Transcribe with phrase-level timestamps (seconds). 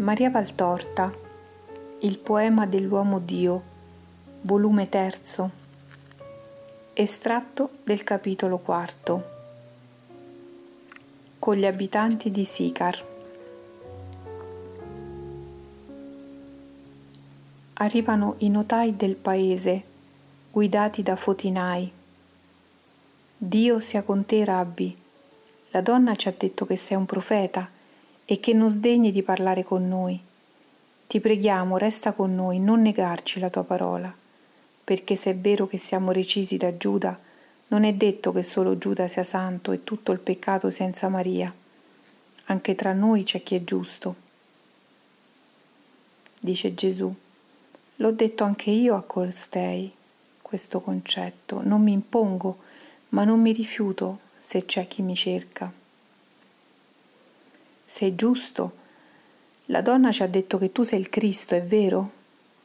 [0.00, 1.12] Maria Valtorta,
[1.98, 3.62] Il poema dell'uomo Dio,
[4.40, 5.50] volume terzo,
[6.94, 9.24] estratto del capitolo quarto,
[11.38, 13.04] con gli abitanti di Sicar.
[17.74, 19.82] Arrivano i notai del paese,
[20.50, 21.92] guidati da fotinai.
[23.36, 24.96] Dio sia con te, Rabbi.
[25.72, 27.78] La donna ci ha detto che sei un profeta
[28.30, 30.16] e che non sdegni di parlare con noi.
[31.08, 34.14] Ti preghiamo, resta con noi, non negarci la tua parola,
[34.84, 37.18] perché se è vero che siamo recisi da Giuda,
[37.66, 41.52] non è detto che solo Giuda sia santo e tutto il peccato senza Maria.
[42.44, 44.14] Anche tra noi c'è chi è giusto.
[46.40, 47.12] Dice Gesù,
[47.96, 49.90] l'ho detto anche io a costei
[50.40, 52.58] questo concetto, non mi impongo,
[53.08, 55.79] ma non mi rifiuto se c'è chi mi cerca.
[58.00, 58.72] Sei giusto?
[59.66, 62.10] La donna ci ha detto che tu sei il Cristo, è vero?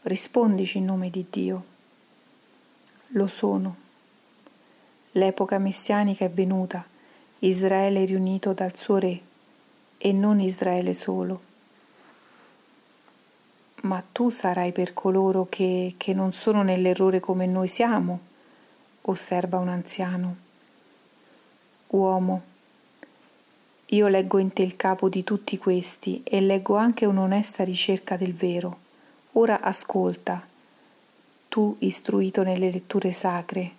[0.03, 1.63] Rispondici in nome di Dio.
[3.07, 3.75] Lo sono.
[5.11, 6.85] L'epoca messianica è venuta,
[7.39, 9.19] Israele è riunito dal suo re
[9.97, 11.41] e non Israele solo.
[13.81, 18.19] Ma tu sarai per coloro che, che non sono nell'errore come noi siamo,
[19.01, 20.35] osserva un anziano.
[21.87, 22.53] Uomo,
[23.89, 28.33] io leggo in te il capo di tutti questi e leggo anche un'onesta ricerca del
[28.33, 28.79] vero.
[29.33, 30.43] Ora ascolta,
[31.47, 33.71] tu istruito nelle letture sacre.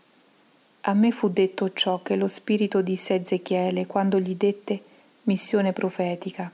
[0.82, 4.80] A me fu detto ciò che lo spirito disse a Ezechiele quando gli dette
[5.24, 6.52] missione profetica.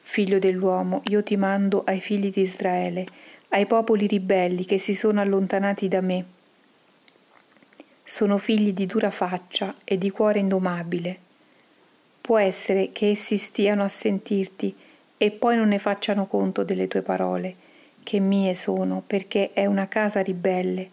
[0.00, 3.06] Figlio dell'uomo, io ti mando ai figli di Israele,
[3.48, 6.24] ai popoli ribelli che si sono allontanati da me.
[8.02, 11.30] Sono figli di dura faccia e di cuore indomabile
[12.22, 14.72] Può essere che essi stiano a sentirti
[15.18, 17.56] e poi non ne facciano conto delle tue parole,
[18.04, 20.88] che mie sono, perché è una casa ribelle,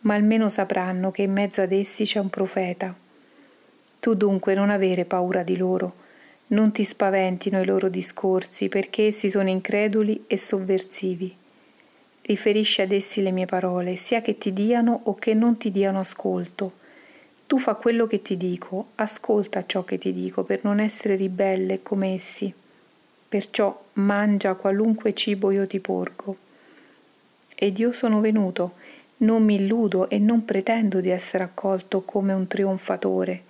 [0.00, 2.92] ma almeno sapranno che in mezzo ad essi c'è un profeta.
[4.00, 5.94] Tu dunque non avere paura di loro,
[6.48, 11.32] non ti spaventino i loro discorsi, perché essi sono increduli e sovversivi.
[12.22, 16.00] Riferisci ad essi le mie parole, sia che ti diano o che non ti diano
[16.00, 16.82] ascolto
[17.46, 21.82] tu fa quello che ti dico, ascolta ciò che ti dico per non essere ribelle
[21.82, 22.52] come essi.
[23.28, 26.36] Perciò mangia qualunque cibo io ti porgo.
[27.54, 28.74] Ed io sono venuto,
[29.18, 33.42] non mi illudo e non pretendo di essere accolto come un trionfatore,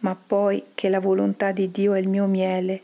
[0.00, 2.82] ma poi che la volontà di Dio è il mio miele,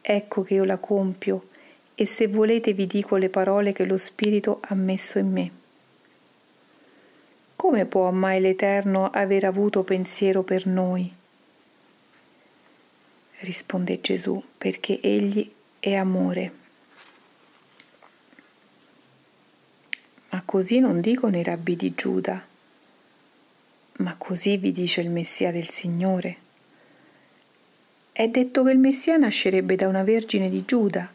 [0.00, 1.48] ecco che io la compio,
[1.94, 5.50] e se volete vi dico le parole che lo Spirito ha messo in me.
[7.68, 11.12] Come può mai l'Eterno aver avuto pensiero per noi?
[13.40, 15.46] Risponde Gesù, perché Egli
[15.78, 16.52] è amore.
[20.30, 22.42] Ma così non dicono i rabbi di Giuda,
[23.98, 26.36] ma così vi dice il Messia del Signore.
[28.12, 31.12] È detto che il Messia nascerebbe da una vergine di Giuda.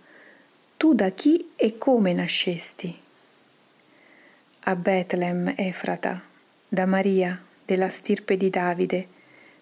[0.77, 2.95] Tu da chi e come nascesti?
[4.65, 6.29] A Betlem, Efrata
[6.73, 9.05] da Maria, della stirpe di Davide,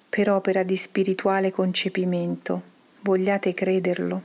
[0.08, 2.62] per opera di spirituale concepimento.
[3.02, 4.22] Vogliate crederlo?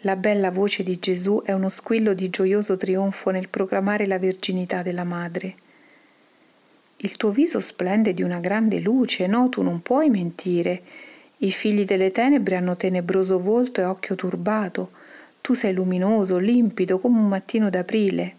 [0.00, 4.82] La bella voce di Gesù è uno squillo di gioioso trionfo nel proclamare la verginità
[4.82, 5.54] della madre.
[6.98, 10.82] Il tuo viso splende di una grande luce, no, tu non puoi mentire.
[11.38, 14.90] I figli delle tenebre hanno tenebroso volto e occhio turbato.
[15.40, 18.34] Tu sei luminoso, limpido come un mattino d'aprile,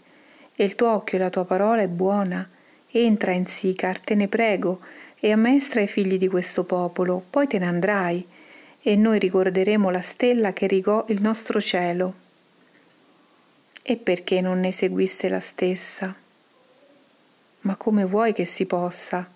[0.56, 2.48] e il tuo occhio e la tua parola è buona
[2.92, 4.80] Entra in Sicar, te ne prego,
[5.20, 8.26] e ammaestra i figli di questo popolo, poi te ne andrai,
[8.82, 12.14] e noi ricorderemo la stella che rigò il nostro cielo.
[13.82, 16.16] E perché non ne seguisse la stessa?
[17.62, 19.30] Ma come vuoi che si possa?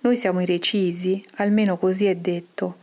[0.00, 2.76] Noi siamo i recisi, almeno così è detto,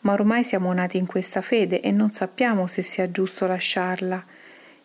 [0.00, 4.24] ma ormai siamo nati in questa fede e non sappiamo se sia giusto lasciarla.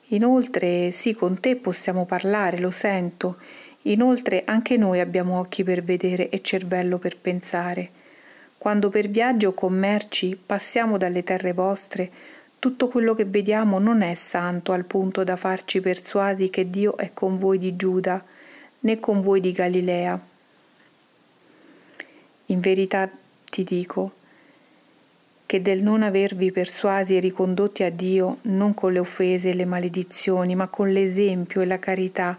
[0.10, 3.38] Inoltre, sì, con te possiamo parlare, lo sento,
[3.88, 7.90] Inoltre anche noi abbiamo occhi per vedere e cervello per pensare.
[8.58, 12.10] Quando per viaggi o commerci passiamo dalle terre vostre,
[12.58, 17.12] tutto quello che vediamo non è santo al punto da farci persuasi che Dio è
[17.14, 18.24] con voi di Giuda,
[18.80, 20.20] né con voi di Galilea.
[22.48, 23.08] In verità
[23.50, 24.14] ti dico
[25.46, 29.66] che del non avervi persuasi e ricondotti a Dio non con le offese e le
[29.66, 32.36] maledizioni, ma con l'esempio e la carità,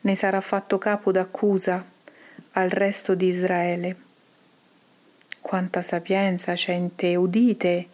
[0.00, 1.84] ne sarà fatto capo d'accusa
[2.52, 3.96] al resto di Israele.
[5.40, 7.88] Quanta sapienza c'è in te, udite.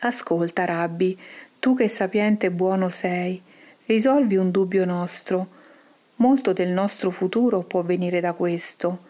[0.00, 1.18] Ascolta, Rabbi,
[1.58, 3.40] tu che sapiente e buono sei,
[3.86, 5.56] risolvi un dubbio nostro.
[6.16, 9.06] Molto del nostro futuro può venire da questo.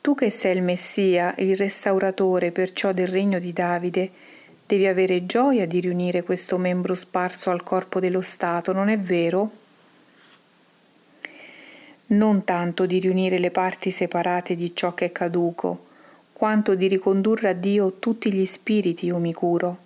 [0.00, 4.10] Tu che sei il Messia, il restauratore perciò del regno di Davide,
[4.66, 9.64] devi avere gioia di riunire questo membro sparso al corpo dello Stato, non è vero?
[12.08, 15.86] Non tanto di riunire le parti separate di ciò che è caduco,
[16.32, 19.84] quanto di ricondurre a Dio tutti gli spiriti io mi curo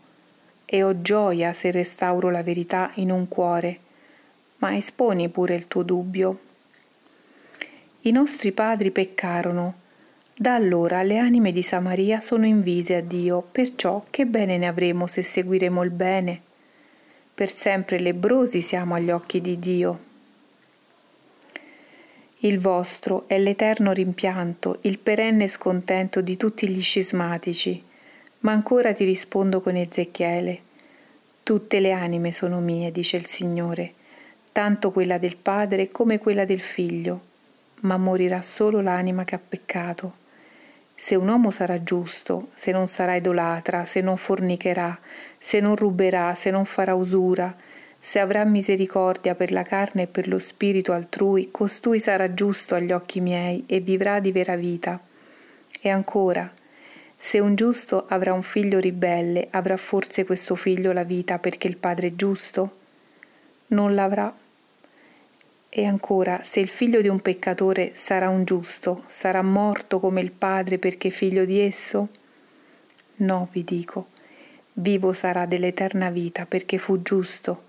[0.72, 3.78] e ho gioia se restauro la verità in un cuore,
[4.58, 6.38] ma esponi pure il tuo dubbio.
[8.02, 9.74] I nostri padri peccarono,
[10.32, 15.08] da allora le anime di Samaria sono invise a Dio, perciò che bene ne avremo
[15.08, 16.40] se seguiremo il bene?
[17.34, 20.09] Per sempre lebrosi siamo agli occhi di Dio.
[22.40, 27.88] Il vostro è l'eterno rimpianto, il perenne scontento di tutti gli scismatici
[28.40, 30.60] ma ancora ti rispondo con Ezechiele.
[31.42, 33.92] Tutte le anime sono mie, dice il Signore,
[34.52, 37.20] tanto quella del Padre come quella del Figlio,
[37.80, 40.18] ma morirà solo l'anima che ha peccato.
[40.94, 44.98] Se un uomo sarà giusto, se non sarà idolatra, se non fornicherà,
[45.38, 47.54] se non ruberà, se non farà usura,
[48.00, 52.92] se avrà misericordia per la carne e per lo spirito altrui, costui sarà giusto agli
[52.92, 54.98] occhi miei e vivrà di vera vita.
[55.80, 56.50] E ancora,
[57.16, 61.76] se un giusto avrà un figlio ribelle, avrà forse questo figlio la vita perché il
[61.76, 62.78] padre è giusto?
[63.68, 64.34] Non l'avrà.
[65.68, 70.32] E ancora, se il figlio di un peccatore sarà un giusto, sarà morto come il
[70.32, 72.08] padre perché figlio di esso?
[73.16, 74.08] No, vi dico,
[74.72, 77.68] vivo sarà dell'eterna vita perché fu giusto.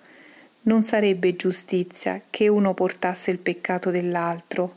[0.63, 4.75] Non sarebbe giustizia che uno portasse il peccato dell'altro.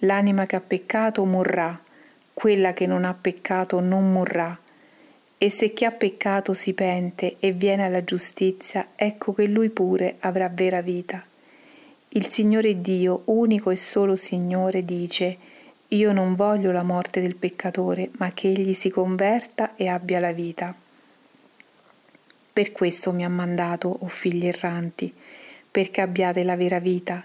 [0.00, 1.80] L'anima che ha peccato morrà
[2.40, 4.58] quella che non ha peccato non morrà.
[5.36, 10.16] E se chi ha peccato si pente e viene alla giustizia, ecco che lui pure
[10.20, 11.22] avrà vera vita.
[12.08, 15.36] Il Signore Dio, unico e solo Signore, dice,
[15.88, 20.32] io non voglio la morte del peccatore, ma che egli si converta e abbia la
[20.32, 20.74] vita.
[22.60, 25.10] Per questo mi ha mandato, o oh figli erranti,
[25.70, 27.24] perché abbiate la vera vita.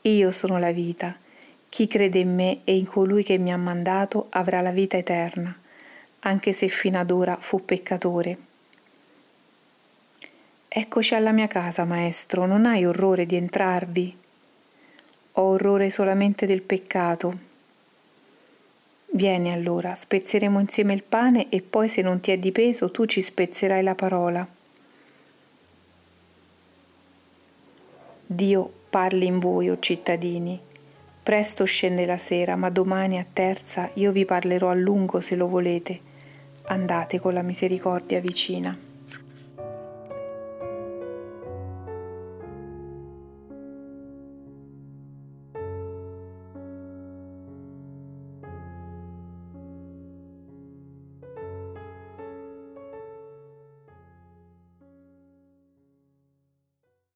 [0.00, 1.16] Io sono la vita.
[1.68, 5.56] Chi crede in me e in colui che mi ha mandato avrà la vita eterna,
[6.18, 8.38] anche se fino ad ora fu peccatore.
[10.66, 14.16] Eccoci alla mia casa, maestro, non hai orrore di entrarvi?
[15.34, 17.38] Ho orrore solamente del peccato.
[19.12, 23.06] Vieni allora, spezzeremo insieme il pane e poi se non ti è di peso tu
[23.06, 24.54] ci spezzerai la parola.
[28.26, 30.60] Dio parli in voi, o cittadini,
[31.26, 35.48] Presto scende la sera, ma domani a terza io vi parlerò a lungo se lo
[35.48, 35.98] volete.
[36.66, 38.85] Andate con la misericordia vicina.